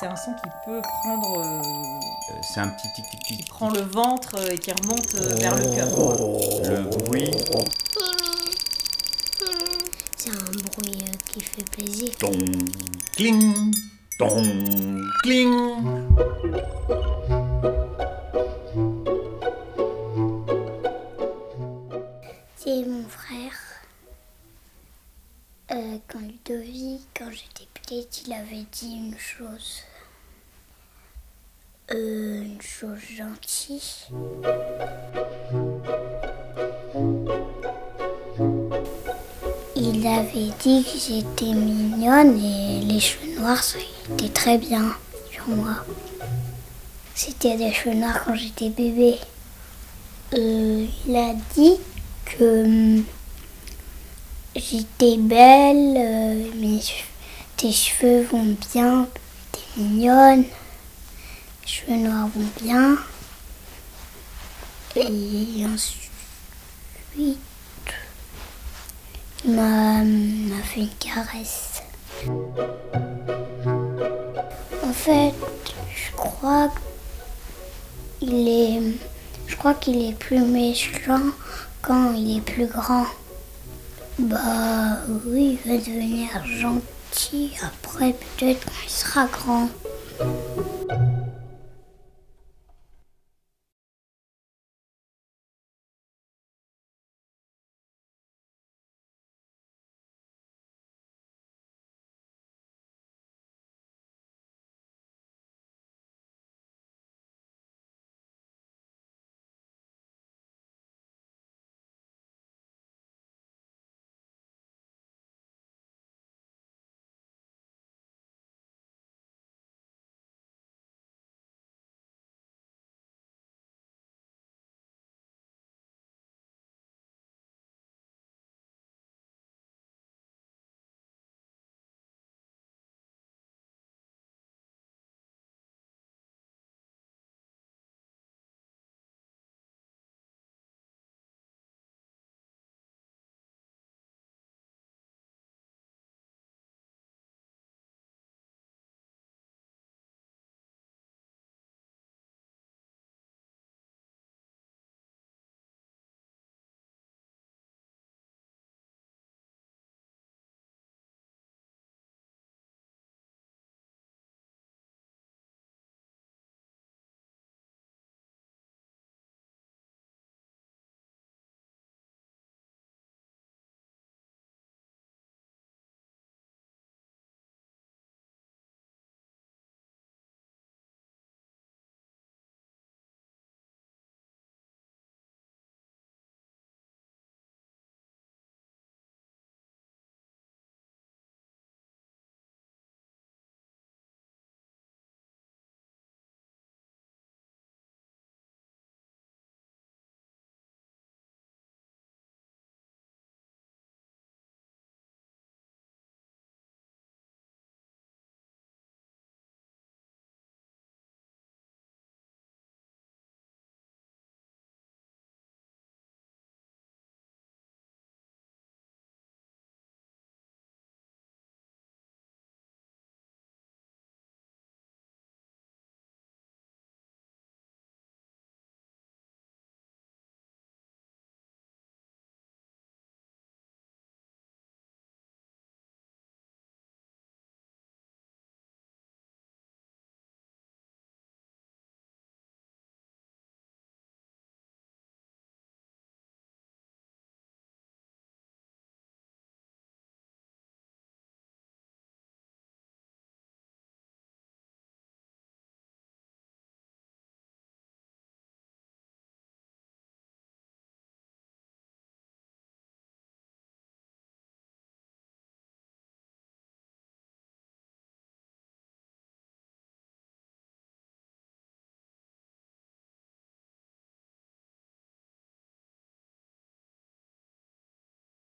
C'est 0.00 0.06
un 0.06 0.16
son 0.16 0.32
qui 0.32 0.48
peut 0.64 0.80
prendre. 1.02 1.38
euh, 1.40 1.60
Euh, 1.60 2.34
C'est 2.42 2.60
un 2.60 2.68
petit 2.68 2.88
tic 2.94 3.04
tic 3.10 3.20
tic. 3.20 3.36
qui 3.38 3.42
prend 3.50 3.70
le 3.70 3.80
ventre 3.82 4.34
euh, 4.38 4.50
et 4.52 4.58
qui 4.58 4.72
remonte 4.72 5.14
euh, 5.16 5.34
vers 5.36 5.54
le 5.56 5.64
cœur. 5.64 5.88
Le 6.70 6.82
bruit. 7.04 7.30
C'est 10.16 10.30
un 10.30 10.34
bruit 10.34 11.04
euh, 11.04 11.16
qui 11.32 11.40
fait 11.40 11.64
plaisir. 11.70 12.10
Ton, 12.18 12.32
cling, 13.14 13.74
ton, 14.18 14.42
cling. 15.22 15.76
C'est 22.56 22.84
mon 22.84 23.04
frère. 23.08 23.52
Euh, 25.72 25.98
quand 26.08 26.18
Ludovic, 26.20 27.00
quand 27.16 27.30
j'étais 27.30 27.68
petite, 27.74 28.22
il 28.26 28.32
avait 28.32 28.66
dit 28.72 28.94
une 28.96 29.18
chose. 29.18 29.82
Euh, 31.92 32.42
une 32.42 32.62
chose 32.62 33.00
gentille. 33.18 33.82
Il 39.74 40.06
avait 40.06 40.52
dit 40.60 40.84
que 40.84 40.98
j'étais 40.98 41.52
mignonne 41.52 42.38
et 42.38 42.80
les 42.84 43.00
cheveux 43.00 43.40
noirs, 43.40 43.64
ça 43.64 43.78
très 44.32 44.58
bien 44.58 44.94
sur 45.32 45.48
moi. 45.48 45.84
C'était 47.16 47.56
des 47.56 47.72
cheveux 47.72 47.96
noirs 47.96 48.22
quand 48.24 48.36
j'étais 48.36 48.68
bébé. 48.68 49.16
Euh, 50.34 50.86
il 51.08 51.16
a 51.16 51.34
dit 51.56 51.74
que 52.24 52.64
hum, 52.66 53.04
j'étais 54.54 55.16
belle, 55.16 55.96
euh, 55.98 56.50
mes 56.54 56.78
tes 57.56 57.72
cheveux 57.72 58.22
vont 58.30 58.56
bien, 58.72 59.08
t'es 59.50 59.82
mignonne, 59.82 60.44
cheveux 61.70 61.98
noirs 61.98 62.28
vont 62.34 62.48
bien. 62.60 62.96
Et 64.96 65.64
ensuite, 65.72 66.10
il 67.16 67.36
m'a 69.44 70.02
fait 70.64 70.80
une 70.80 70.88
caresse. 70.98 71.82
En 74.82 74.92
fait, 74.92 75.32
je 75.94 76.10
crois 76.16 76.72
qu'il 78.18 78.48
est, 78.48 78.80
je 79.46 79.54
crois 79.54 79.74
qu'il 79.74 80.04
est 80.08 80.14
plus 80.14 80.40
méchant 80.40 81.22
quand 81.82 82.12
il 82.14 82.38
est 82.38 82.40
plus 82.40 82.66
grand. 82.66 83.06
Bah 84.18 84.98
oui, 85.24 85.56
il 85.64 85.70
va 85.70 85.78
devenir 85.78 86.28
gentil 86.44 87.52
après 87.62 88.12
peut-être 88.12 88.64
quand 88.64 88.72
il 88.84 88.90
sera 88.90 89.26
grand. 89.26 89.68